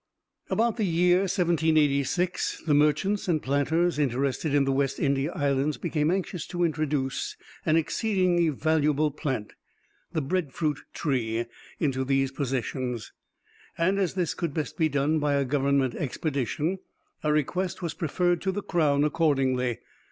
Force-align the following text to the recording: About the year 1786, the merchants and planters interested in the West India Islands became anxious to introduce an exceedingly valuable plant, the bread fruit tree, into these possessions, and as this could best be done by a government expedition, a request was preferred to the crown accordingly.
About 0.49 0.77
the 0.77 0.83
year 0.83 1.19
1786, 1.19 2.63
the 2.65 2.73
merchants 2.73 3.27
and 3.27 3.39
planters 3.39 3.99
interested 3.99 4.51
in 4.51 4.63
the 4.65 4.71
West 4.71 4.99
India 4.99 5.31
Islands 5.33 5.77
became 5.77 6.09
anxious 6.09 6.47
to 6.47 6.63
introduce 6.63 7.37
an 7.67 7.75
exceedingly 7.77 8.49
valuable 8.49 9.11
plant, 9.11 9.53
the 10.11 10.19
bread 10.23 10.53
fruit 10.53 10.79
tree, 10.91 11.45
into 11.79 12.03
these 12.03 12.31
possessions, 12.31 13.13
and 13.77 13.99
as 13.99 14.15
this 14.15 14.33
could 14.33 14.55
best 14.55 14.75
be 14.75 14.89
done 14.89 15.19
by 15.19 15.35
a 15.35 15.45
government 15.45 15.93
expedition, 15.93 16.79
a 17.23 17.31
request 17.31 17.83
was 17.83 17.93
preferred 17.93 18.41
to 18.41 18.51
the 18.51 18.63
crown 18.63 19.03
accordingly. 19.03 19.81